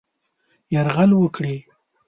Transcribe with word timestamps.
یرغل 0.73 1.11
وکړي. 1.21 1.55